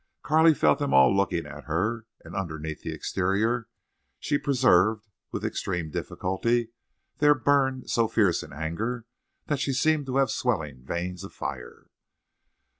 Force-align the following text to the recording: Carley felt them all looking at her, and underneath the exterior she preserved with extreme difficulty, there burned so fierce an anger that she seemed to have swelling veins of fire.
Carley 0.23 0.55
felt 0.55 0.79
them 0.79 0.95
all 0.95 1.15
looking 1.15 1.45
at 1.45 1.65
her, 1.65 2.07
and 2.25 2.35
underneath 2.35 2.81
the 2.81 2.91
exterior 2.91 3.67
she 4.17 4.39
preserved 4.39 5.07
with 5.31 5.45
extreme 5.45 5.91
difficulty, 5.91 6.71
there 7.19 7.35
burned 7.35 7.87
so 7.87 8.07
fierce 8.07 8.41
an 8.41 8.51
anger 8.51 9.05
that 9.45 9.59
she 9.59 9.73
seemed 9.73 10.07
to 10.07 10.17
have 10.17 10.31
swelling 10.31 10.81
veins 10.81 11.23
of 11.23 11.33
fire. 11.33 11.85